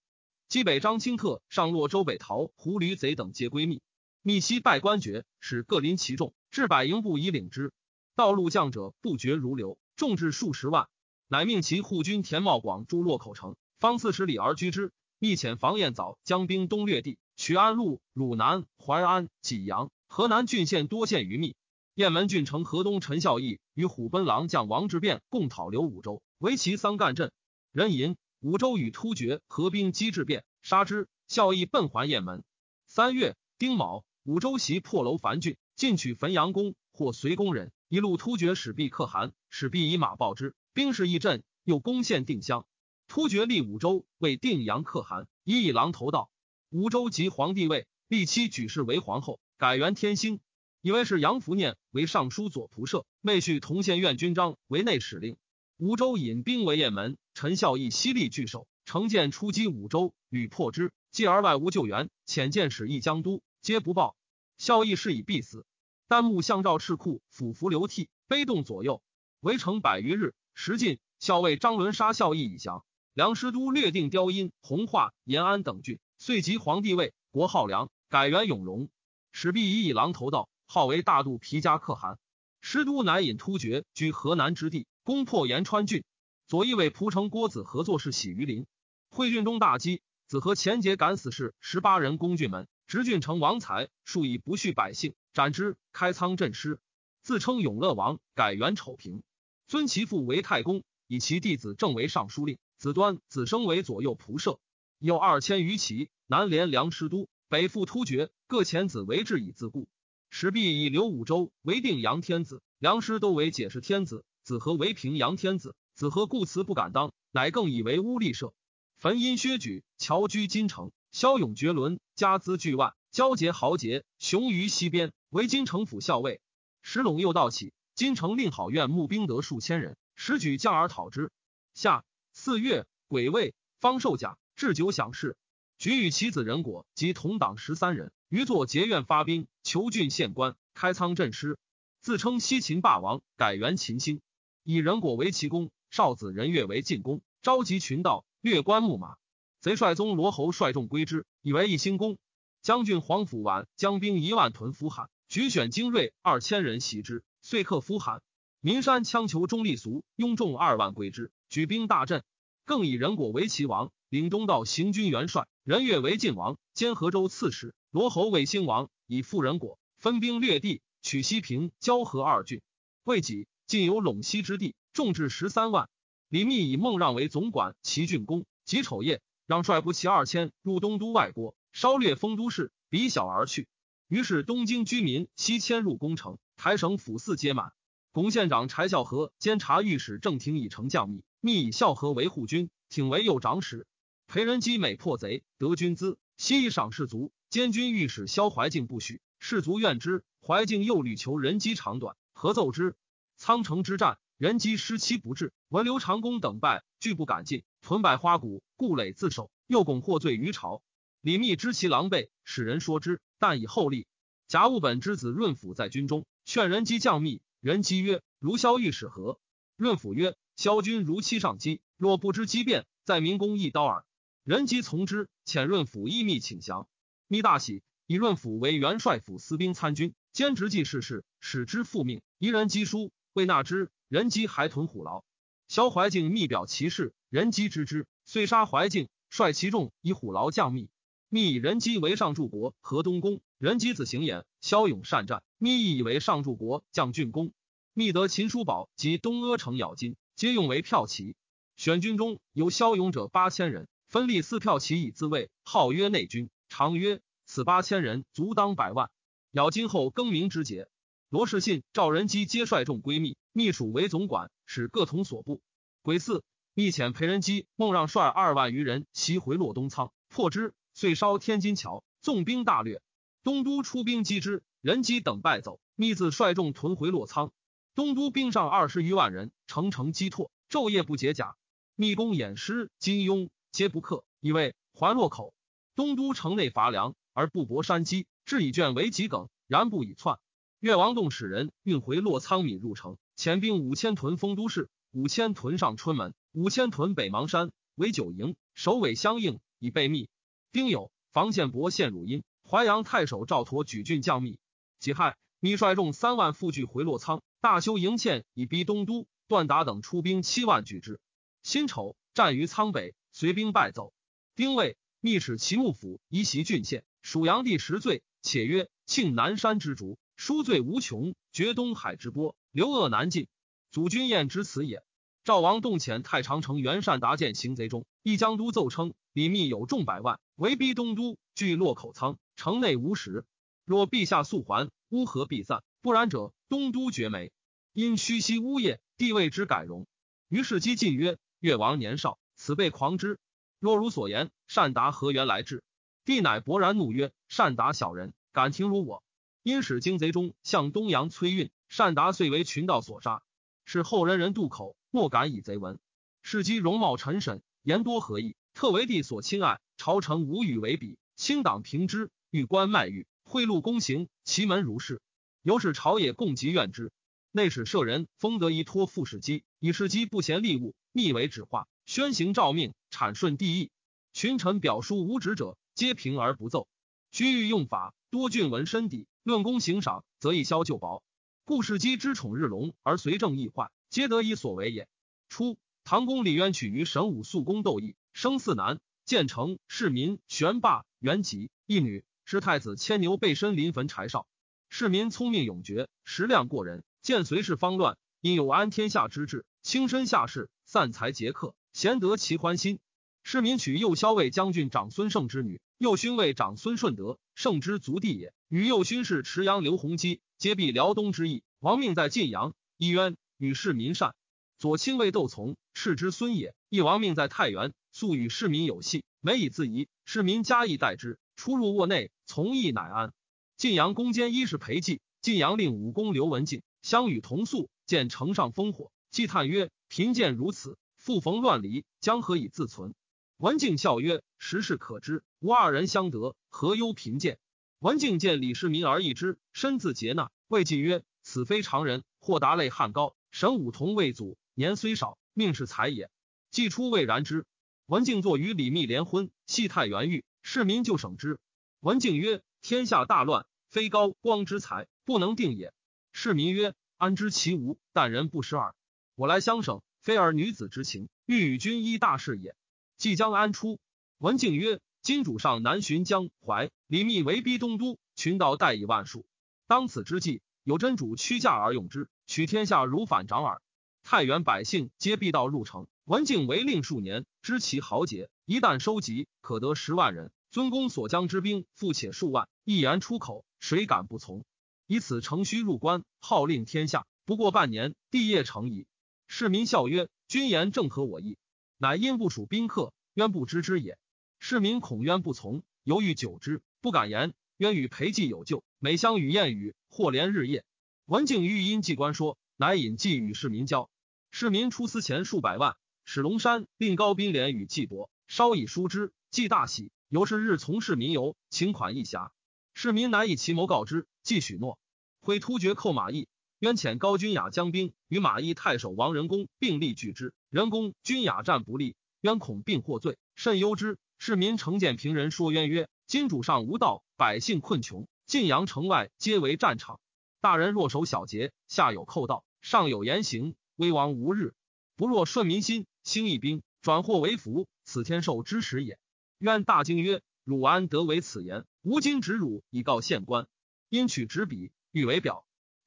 [0.52, 3.80] 冀北张清特、上洛周北逃、胡驴贼等皆归密。
[4.20, 7.72] 密西拜官爵，使各临其众，至百营部以领之。
[8.14, 9.78] 道路将者不绝如流。
[9.96, 10.88] 众至数十万，
[11.26, 14.92] 乃命其护军田茂广诸洛口城，方四十里而居之。
[15.18, 21.56] 密遣房彦藻将兵东略地，取安陆、汝南、淮安、济阳、河南郡县多县于密。
[21.94, 27.32] 雁门郡城河东陈孝义与虎贲郎将王志变共讨刘武州，为其桑干镇。
[27.72, 31.09] 人吟五州与突厥合兵击制变，杀之。
[31.28, 32.42] 孝义奔还雁门。
[32.88, 37.70] 三月丁卯，五州袭破楼樊郡，进取汾阳宫，或随宫人。
[37.87, 42.66] 一路突厥使毕可汗，使毕以马报之，兵势益振，又攻陷定襄。
[43.07, 46.28] 突厥立五州为定阳可汗，以以狼头道。
[46.70, 50.40] 五州即皇帝位，立妻举氏为皇后，改元天兴。
[50.81, 55.37] 以为是杨福念为尚书左仆射，妹婿同县院军章为内史令。
[55.85, 64.14] 吴州引兵为雁门，陈孝义犀利拒守，乘舰出击五州，屡破之，继而外无救援，遣剑使役江都，皆不报。
[64.59, 65.66] 孝义是以必死。
[66.07, 69.03] 丹木向赵赤库，俯伏流涕，悲动左右。
[69.40, 71.01] 围城百余日，时尽。
[71.18, 72.85] 校尉张伦杀孝义以降。
[73.12, 78.88] 梁师都略定雕阴、弘化、延安等郡，遂即皇帝位，国号梁，改元永荣。
[79.33, 82.21] 始必以以狼头道，号为大度皮加可汗。
[82.61, 86.04] 师都乃引突厥居河南之地，攻破延川郡。
[86.46, 88.66] 左翼卫蒲城郭子合作是喜于林，
[89.08, 95.14] 会郡中大饥，子和前节敢死士十八人攻郡门，执郡城王才，数以不恤百姓。
[95.32, 96.78] 斩之，开仓镇师，
[97.22, 99.22] 自称永乐王，改元丑平，
[99.66, 104.60] 尊其父为太公，以其弟子正为尚书令，子端、子生为左右仆射，
[104.98, 109.88] 有二千余骑，南连梁师都，北赴突厥，各遣子为质以自固。
[110.28, 115.74] 时必以刘武周为定阳天子，梁师都为解释天子，子和为平阳天子。
[115.94, 118.55] 子和故辞不敢当，乃更以为乌力社。
[118.96, 126.40] 焚因薛举，侨居金城，骁勇绝伦，家资巨万，交结豪杰，雄于西边，为金城府校尉。
[126.81, 131.31] 石陇又道起，金城令好院募兵得数千人，时举将而讨之。
[131.74, 135.37] 夏四月，癸未，方受甲，置酒享事。
[135.78, 141.59] 举与其子仁果及同党十三人，于作结怨发兵，求郡县官，开仓镇师，
[142.00, 144.20] 自称西秦霸王，改元秦兴，
[144.64, 145.70] 以仁果为其公。
[145.90, 149.16] 少子仁月为进攻，召集群盗，掠关牧马。
[149.61, 152.16] 贼帅宗罗侯率众归之，以为一兴功。
[152.62, 158.22] 将军黄甫晚将兵一万屯夫罕，举选精锐二千人袭之，遂克夫罕。
[158.61, 162.25] 民山羌求中立俗，拥众二万归之，举兵大振。
[162.64, 167.75] 更以仁果为齐王，领东道行军元帅；仁月为晋王，兼河州刺史。
[167.90, 172.62] 罗侯为兴王，以复仁果，分兵略地，取西平、交河二郡。
[173.05, 174.75] 未几，尽有陇西之地。
[174.92, 175.88] 众至十三万，
[176.29, 178.44] 李密以孟让为总管齐郡公。
[178.64, 183.68] 己丑夜，让率部齐二千入东都外郭，稍略丰都市，比小而去。
[184.09, 187.72] 于是东京居民悉迁入宫城，台省府寺皆满。
[188.12, 193.87] 巩县长柴孝和监察御史郑廷以丞将密，密以孝和为护军，挺为右长史。
[194.27, 197.33] 裴仁基每破贼得军资，悉以赏士卒。
[197.48, 200.25] 监军御史萧怀敬不许，士卒怨之。
[200.46, 202.96] 怀敬又屡求仁基长短，合奏之。
[203.42, 204.20] 仓城之战。
[204.38, 209.50] 人机失期不至，闻刘长公等败，拒不敢进，屯百花谷，故垒自守。
[209.66, 210.81] 又拱获罪于朝。
[211.22, 214.07] 李密知其狼狈，使人说之，但以后立。
[214.46, 217.42] 贾务本之子润甫在军中，劝人机降密。
[217.59, 219.40] 人机曰：“如萧御使何？”
[219.74, 224.05] 润甫曰：“萧军如期上机，若不知机变，在民公一刀耳。”
[224.44, 226.87] 人机从之，遣润甫依密请降。
[227.26, 232.22] 密大喜，以润甫为元帅府司兵参军，兼职记事事，使之复命。
[232.38, 233.90] 夷人机书，未纳之。
[234.09, 235.25] 人机还屯虎牢，
[235.68, 240.90] 萧怀敬密表其事，人机知之，遂杀怀敬，率其众以虎牢降密。
[241.31, 247.55] 密以人机为上柱国河东宫，人机子行衍，骁勇善战，密亦以为上柱国将军公。
[247.95, 251.35] 密得秦叔宝及东阿城咬金，皆用为骠骑。
[251.79, 256.51] 选军中有骁勇者八千人，分立四骠骑以自卫，号曰内军。
[256.68, 259.11] 常曰：此八千人足当百万。
[259.53, 260.87] 咬金后更名之节。
[261.33, 265.62] 罗士信、赵仁基皆率众归密，密属为总管，使各同所部。
[266.03, 266.42] 癸巳，
[266.75, 273.01] 密遣裴仁基、孟让率二万余人袭回洛东仓，破之，遂烧天津桥，纵兵大掠。
[273.42, 275.81] 东都出兵击之，仁基等败走。
[275.95, 277.51] 密自率众屯回洛仓。
[277.95, 281.57] 东都兵上二十余万人，城城击拓，昼夜不解甲。
[281.97, 285.55] 密公偃师、金庸皆不克，以为还洛口。
[285.95, 290.38] 东都城内乏粮，而不博山积，至以卷为己梗，然不以窜。
[290.83, 300.29] 越王洞使人运回洛仓米入城，遣兵五千屯丰都市，五千屯上春门，五千屯北邙山，为九营，首尾相应，以备密。
[300.73, 304.59] 丁酉，房宪伯献汝阴，淮阳太守赵佗举郡将密。
[304.99, 309.29] 己亥，密率众三万复聚回洛仓，大修营堑，以逼东都。
[309.47, 311.21] 段达等出兵七万拒之。
[311.62, 314.12] 辛丑，战于仓北，随兵败走。
[314.57, 320.18] 丁未，密使齐幕府移袭郡县，属阳帝十罪，且曰：庆南山之竹。
[320.44, 323.46] 书罪无穷，绝东海之波，流恶难尽。
[323.92, 325.05] 祖君宴之此也。
[325.44, 333.44] 赵王动遣太常丞袁善达见行贼中，一江都奏称李密有众百万，围逼东都，据洛口仓，城内无食。
[333.85, 337.52] 若陛下速还，乌合必散；不然者，东都绝没。
[337.92, 340.09] 因虚息乌业，帝位之改容。
[340.48, 343.38] 于是姬进曰：“越王年少，此辈狂之。
[343.78, 345.85] 若如所言，善达何缘来至？”
[346.26, 349.22] 帝乃勃然怒曰：“善达小人，敢听如我？”
[349.62, 353.42] 因使经贼中向东阳崔运，善达遂为群盗所杀。
[353.85, 356.01] 是后人人渡口，莫敢以贼闻。
[356.42, 359.81] 世基容貌陈审，言多合意，特为帝所亲爱。
[359.96, 365.20] 朝臣无与为比，清党平之，欲官卖玉，贿赂公行，其门如是。
[365.62, 367.12] 由是朝野共极怨之。
[367.53, 373.92] 内史舍人封得一托副使机，以事机不嫌利物，密为指化，宣行诏命，阐顺帝意。
[374.33, 376.88] 群臣表书无旨者，皆平而不奏。
[377.31, 379.27] 居欲用法，多郡文深底。
[379.42, 381.23] 论功行赏，则以消旧薄。
[381.66, 385.07] 故事机之宠日隆，而随政易坏，皆得以所为也。
[385.51, 391.71] 初，唐公李渊取于神武肃公斗义，生四男：建成、市民、玄霸、元吉。
[391.85, 394.47] 一女是太子牵牛背身临坟柴少。
[394.88, 397.05] 市民聪明勇决，识量过人。
[397.21, 402.99] 见随氏方乱，因有安天下之志，轻身下士，散财劫客，贤得其欢心。
[403.42, 408.52] 市民娶右骁卫将军长孙胜之女，右勋为长孙顺德，圣之族弟也。
[408.66, 411.62] 与右勋是池阳刘弘基，皆避辽东之役。
[411.78, 414.34] 亡命在晋阳，一渊与市民善。
[414.80, 420.08] 左亲卫窦从，斥之孙也，亦亡命在太原，素与市民有隙，每以自疑。
[420.24, 423.32] 市民加以待之，出入卧内，从义乃安。
[423.76, 433.14] 晋阳攻坚衣是裴寂，晋阳令武功刘文静相与同宿，见城上烽火，既叹曰：“贫贱如此，复逢乱离，将何以自存？”
[433.62, 437.61] 文静笑曰：“时事可知，吾二人相得，何忧贫贱？”
[438.01, 446.29] 文静见李世民而异之，身自结纳，魏晋曰：“此非常人，或达类汉高，神武同魏祖，年虽少，命是才也。”
[446.72, 447.64] 既出未然之。
[448.07, 451.61] 文静坐与李密联婚，系太原狱，市民就省之。
[452.01, 455.94] 文静曰：“天下大乱，非高光之才，不能定也。”
[456.35, 457.96] 市民曰：“安知其无？
[458.12, 458.96] 但人不识耳。
[459.37, 462.75] 我来相省，非儿女子之情，欲与君一大事也。”
[463.22, 464.00] 即将安出，
[464.38, 469.46] 文静曰：“今主上南巡江淮，李密围逼东都，群盗殆以万数。
[469.87, 473.80] 当此之际，有真主屈驾而用之，取天下如反掌耳。
[474.24, 476.08] 太原百姓皆必道入城。
[476.24, 480.50] 文静为令数年，知其豪杰，一旦收集，可得十万人。
[480.72, 484.64] 尊公所将之兵，复且数万，一言出口，谁敢不从？
[485.06, 487.24] 以此乘虚入关，号令天下。
[487.44, 489.06] 不过半年，帝业成矣。
[489.46, 491.56] 市民笑曰：‘君言正合我意。’”
[492.02, 494.18] 乃因不属宾客，渊不知之也。
[494.58, 497.54] 市民恐渊不从，犹豫久之，不敢言。
[497.76, 500.84] 渊与裴寂有旧，每相与言语，或连日夜。
[501.26, 504.10] 文静欲因季官说，乃引季与市民交。
[504.50, 509.32] 市民出司钱数百万，使龙山令高宾连与季伯，稍以疏之。
[509.52, 512.50] 季大喜，由是日从事民游，请款一匣。
[512.94, 514.98] 市民乃以其谋告之，既许诺。
[515.40, 516.48] 挥突厥寇马邑。
[516.83, 524.18] 渊遣高君雅将兵与马邑太守王仁公并力拒之，仁公君雅战不利，渊恐并获罪，甚忧之。
[524.37, 530.18] 市民成见平人说渊曰：“今主上无道，百姓困穷，晋阳城外皆为战场。
[530.61, 534.75] 大人若守小节，下有寇盗，上有严刑，危亡无日。
[535.14, 539.21] 不若顺民心，兴义兵，转祸为福，此天授之时也。”
[539.61, 541.85] 渊大惊曰：“汝安得为此言？
[542.03, 543.68] 吾今执汝以告县官。”
[544.11, 545.64] 因取纸笔，欲为表。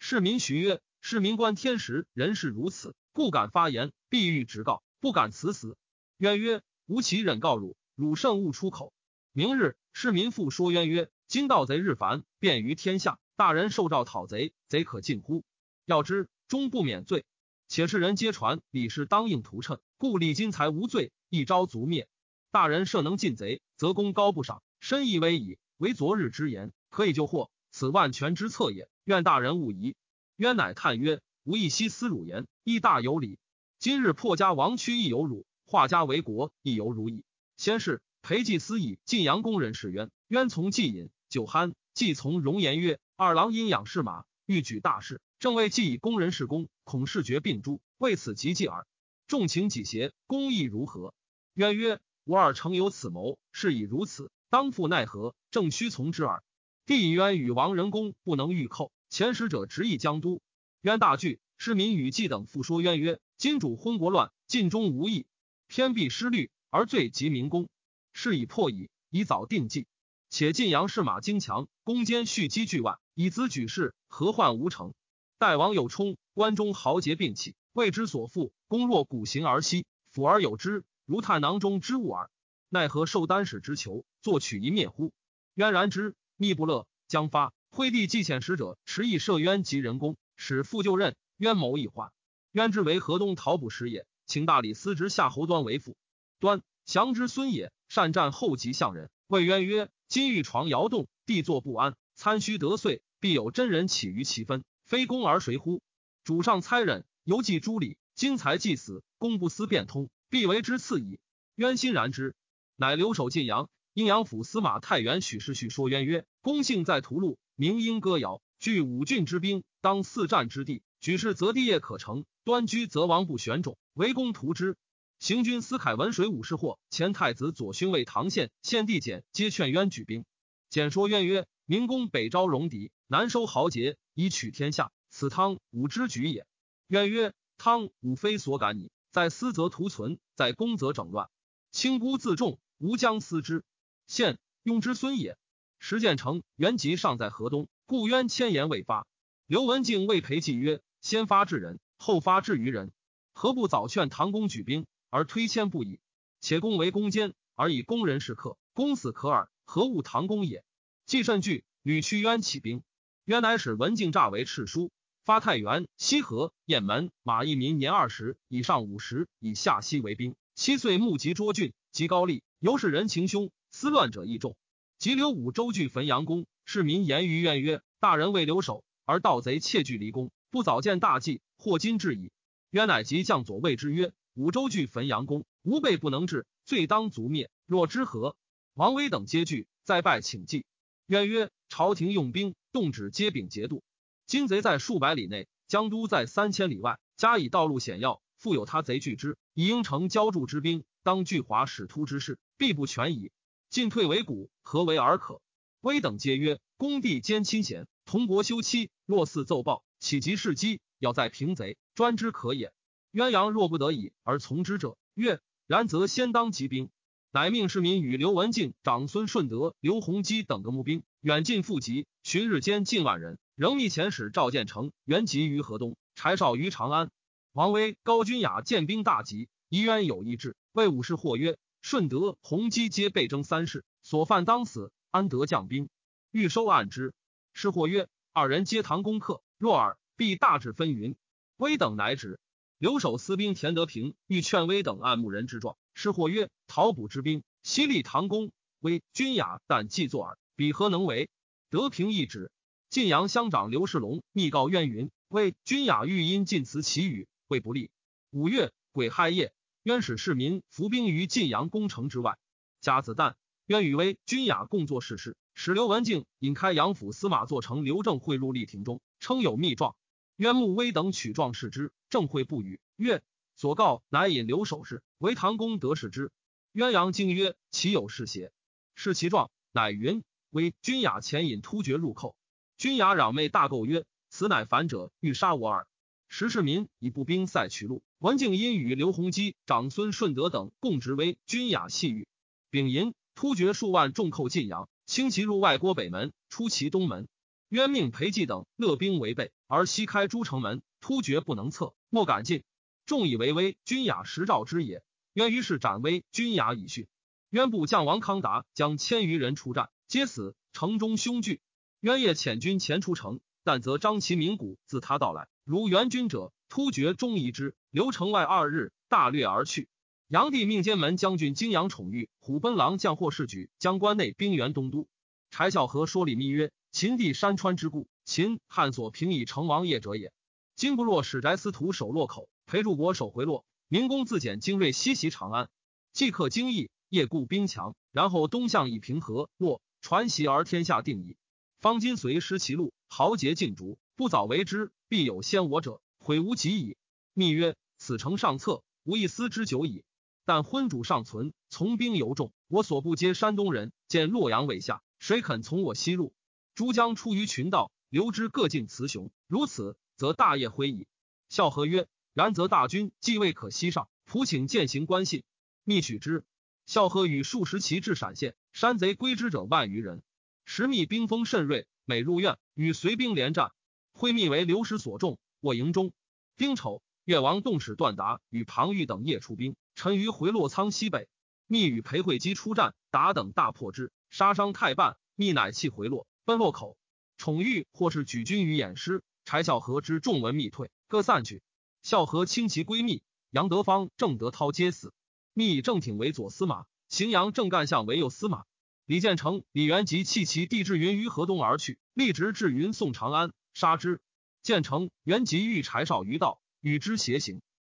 [0.08, 5.80] 市民徐曰：“市民观天时，人事如此，不敢发言，必欲直告，不敢辞死。”
[6.18, 7.76] 渊曰：“吾岂忍告汝？
[7.96, 8.94] 汝慎勿出口。”
[9.34, 15.44] 明日，市民复说渊曰：“今盗贼日繁，便于天下，大人受诏讨贼，贼可尽乎？
[15.86, 17.26] 要知终不免罪。
[17.68, 22.08] 且世人皆传李氏当应屠趁，故李金才无罪，一朝族灭。
[22.52, 25.58] 大人设能尽贼，则功高不赏，深亦危矣。
[25.78, 27.50] 唯昨日之言，可以救祸。
[27.76, 29.98] 此万全之策也。”愿大人勿疑。
[30.38, 33.38] 渊乃叹曰：“吾亦悉思汝言，亦大有理。
[33.80, 37.26] 今日破家亡躯，亦有辱；化家为国，亦犹如矣。”
[37.58, 48.88] 先是，裴寂思以晋阳宫人是渊，渊从季饮酒酣，既从容言曰：“二郎因养士马，欲举大事，正为既以宫人事功，恐视绝并诛，为此急计耳。
[49.28, 51.14] 众情几邪，公意如何？”
[51.56, 55.36] 渊曰：“吾二诚有此谋，是以如此，当复奈何？
[55.52, 56.42] 正须从之耳。”
[56.86, 58.92] 帝渊与王仁公不能御寇。
[59.10, 60.40] 前使者执意江都，
[60.82, 61.40] 渊大惧。
[61.58, 65.26] 市民与季等复说渊曰：“今主昏国乱，尽忠无益，
[65.68, 67.70] 偏避失律，而罪及民公，
[68.14, 69.88] 事已破矣，以早定计。
[70.30, 74.94] 且晋阳士马精强，攻坚蓄积巨万，以资举事，何患无成？
[75.40, 82.30] 待王有冲，关中豪杰并起，为之所负，攻若鼓行而息，辅而有之，如探囊中之物耳。
[82.70, 85.12] 奈何受丹使之求，作取一灭乎？”
[85.56, 87.54] 渊然之，密不乐，将发。
[87.72, 91.16] 惠帝既遣使者持意赦渊及人公，使复就任。
[91.38, 92.12] 渊谋已缓。
[92.54, 95.98] 渊之为河东讨捕时也，请大理司职夏侯端为父。
[96.40, 99.10] 端降之孙也，善战后及相人。
[99.28, 105.82] 谓渊曰：“今欲床摇动，地坐不安，参虚得遂，必有真人起于其分，非公而谁乎？
[106.24, 107.98] 主上猜忍，犹记诸礼。
[108.14, 111.20] 今才既死，公不思变通，必为之次矣。”
[111.56, 112.36] 渊欣然之，
[112.78, 113.70] 乃留守晋阳。
[113.96, 120.84] 阴阳府司马太原许世绪说渊曰：“公幸在屠戮。”明音歌谣，据五郡之兵，当四战之地。
[121.00, 124.76] 举事则地业可成，端居则王不选种，围攻图之。
[125.18, 130.26] 行军司凯文水武士或前太子左勋卫唐宪、献帝简皆劝渊举兵。
[130.70, 136.46] 简说渊曰：“明公北招戎狄，南收豪杰，以取天下，此汤武之举也。”
[136.88, 141.30] 渊曰：“汤武非所感矣，在私则图存，在公则整乱。
[141.72, 143.64] 轻孤自重，吾将思之。
[144.08, 145.38] 现雍之孙也。”
[145.80, 149.06] 石建成原籍尚在河东，故渊千言未发。
[149.46, 152.92] 刘文静谓裴寂曰：“先发制人，后发制于人，
[153.34, 156.00] 何不早劝唐公举兵，而推迁不已。
[156.42, 160.64] 且公为攻坚，而以攻人是客，公死可耳，何物唐公也？
[161.06, 162.82] 既甚惧，屡屈渊起兵。
[163.26, 164.92] 渊乃使文静诈为敕书，
[165.24, 170.36] 发太原、西河、雁门、马邑民年二十以上五十以下西为兵。
[170.56, 174.56] 七岁募集涿郡，及高丽，尤是人情凶，思乱者亦众。
[175.00, 182.32] 及留五州据汾阳宫，市民言于渊曰：“大人未留守，而盗贼窃据离宫，不早见大计，或今至矣。”
[182.72, 187.52] 渊乃及将左谓之曰：“五州据汾阳宫，吾辈不能治，罪当族灭。
[187.66, 188.38] 若之何？”
[188.76, 190.66] 王威等皆惧，再拜请祭。
[191.08, 193.84] 渊曰：“朝廷用兵。”动止皆秉节度，
[194.26, 203.32] 金贼在数百里内，江都在三千里外，加以道路险要，复有他贼拒之，以应城浇筑之兵，当拒华使突之势，必不全矣。
[203.76, 205.42] 进退维谷，何为而可？
[205.82, 210.80] 威等皆曰：公弟兼亲贤，同国休戚，若似奏报，岂及事机？
[210.98, 212.72] 要在平贼，专之可也。
[213.12, 216.90] 鸳鸯若不得已而从之者，曰：然则先当集兵。
[217.32, 223.38] 乃命市民与刘文静、长孙顺德、刘弘基等个募兵，远近复集，旬日间近万人。
[223.56, 227.12] 仍密遣使赵建成、原籍于河东，柴少于长安。
[227.52, 231.58] 王威、高君雅见兵大急，疑渊有一志，谓武士或曰
[231.88, 235.88] ：“顺德、弘基皆被征三世，所犯当死，安得将兵？
[236.32, 237.14] 欲收案之。”
[237.54, 241.16] 是或曰：“二人皆唐公客，若尔，必大致分云。”
[241.58, 242.40] 威等乃止。
[242.80, 245.78] 留守司兵田德平欲劝威等按牧人之状。
[245.94, 251.30] 是或曰：“讨捕之兵，西立唐公，威君雅，但既作耳，彼何能为？”
[251.70, 252.50] 德平一指。
[252.90, 257.92] 晋阳乡长刘世龙密告渊云：“为君雅欲因晋辞其语，未不利。”
[258.34, 259.54] 五月癸亥夜，
[259.86, 262.40] 渊使市民伏兵于晋阳宫城之外。
[262.82, 263.36] 甲子旦，
[263.68, 269.96] 渊与威君雅共作事事，使刘文静引开阳府司马做成刘正会入立廷中，称有密状。
[270.38, 273.22] 渊穆威等取状视之，正会不语，曰。
[273.56, 276.32] 所告乃引留守事，为唐公得使之。
[276.74, 278.52] 鸳鸯惊曰：“岂有是邪？”
[278.96, 282.36] 是其状，乃云：“为君雅前引突厥入寇。”
[282.76, 285.88] 君雅攘妹大构曰：“此乃反者欲杀我耳。”
[286.28, 288.02] 时市民以步兵塞取路。
[288.26, 292.28] 环境因与刘弘基、长孙顺德等共执为君雅细狱。
[292.72, 297.28] 丙寅，突厥数万众寇晋阳，轻骑入外郭北门，出其东门。
[297.70, 302.64] 渊命裴寂等勒兵围备，而西开诸城门，突厥不能测，莫敢进。
[303.06, 305.04] 众以为威，君雅实召之也。
[305.34, 307.06] 渊于是斩威，君雅以训。
[307.52, 310.56] 渊部将王康达将千余人出战，皆死。
[310.74, 311.62] 城中凶惧。
[312.00, 315.48] 渊夜遣军前出城，但则张其鸣鼓，自他到来。
[315.64, 317.76] 如援军者，突厥中疑之。
[317.92, 319.88] 留城外二日，大掠而去。
[320.28, 325.08] 炀帝命监门将军泾阳宠玉、虎贲郎将霍世举将关内兵援东都。
[325.52, 330.34] 柴孝和说礼密曰：“秦地山川之故，秦汉所平以成王业者也。
[330.76, 335.70] 今不若使翟司徒守洛口。”裴柱国守回洛，明公自简精锐西袭长安，
[336.14, 341.38] 即克京邑，夜固兵强，然后东向以平和洛，传檄而天下定矣。
[341.80, 346.98] 方今随失其路，豪杰尽逐，不早为之，必有先我者，悔无及矣。
[347.34, 350.04] 密曰：此城上策，无一丝之久矣。
[350.44, 352.52] 但昏主尚存，从兵尤众。
[352.68, 356.34] 我所不皆山东人，见洛阳未下，谁肯从我西入？
[356.74, 359.30] 诸将出于群道，留之各尽雌雄。
[359.46, 361.06] 如此，则大业恢矣。
[361.48, 362.08] 孝和曰。
[362.34, 365.44] 然则大军既未可西上，普请践行关信，
[365.84, 366.44] 密取之。
[366.88, 370.24] 孝和与数十骑至陕县，山贼归之者万余人。
[370.66, 373.72] 时密兵锋甚锐，每入院与随兵连战。
[374.12, 376.14] 会密为流矢所中，卧营中。
[376.58, 381.28] 丁丑，越王动使段达与庞玉等夜出兵，陈于回洛仓西北。
[381.66, 385.18] 密与裴惠基出战，达等大破之，杀伤太半。
[385.34, 386.98] 密乃弃回洛，奔洛口。
[387.38, 391.64] 宠玉或是举军于偃师，柴孝和之众闻密退，各散去。
[392.04, 395.12] 孝和轻骑归密，杨德芳、郑德涛皆死。
[395.56, 398.66] 密以正挺为左司马，荥阳郑干相为右司马。
[399.08, 404.22] 李建成、李元吉弃其弟至云于河东而去，立直至云宋长安，杀之。
[404.66, 407.62] 建成、元吉遇柴少于道，与之偕行。